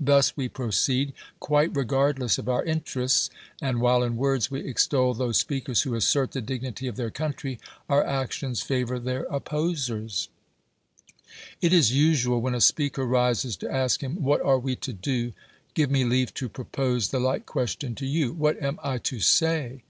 [0.00, 3.30] Thus we proceed, quite re gardless of our interests;
[3.62, 7.60] and while in words we extol those speakers who assert the dignity of their country,
[7.88, 10.26] our actions favor their opposerj>.
[10.26, 10.28] 126
[11.60, 14.92] DEMOSTHENES It U usual, when a speaker rises to ask him, "What are we to
[14.92, 15.32] do?"
[15.74, 19.84] Give me leave to propose the like question to you: "What am I to say?"